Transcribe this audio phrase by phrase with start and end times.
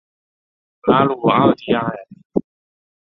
[0.87, 1.85] 拉鲁奥迪埃。